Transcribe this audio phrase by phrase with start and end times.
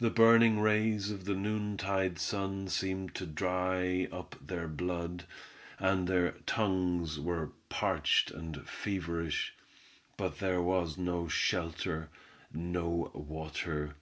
[0.00, 5.26] The burning rays of the noontide sun seemed to dry up their blood,
[5.78, 9.52] and their tongues were parched and feverish,
[10.16, 12.08] but there was no shelter;
[12.54, 13.96] no water.